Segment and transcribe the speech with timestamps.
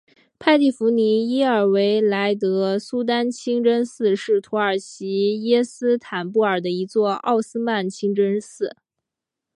[0.39, 5.07] 派蒂芙妮耶尔韦莱德苏丹清真寺是土耳其
[5.39, 8.75] 伊斯坦布尔的一座奥斯曼清真寺。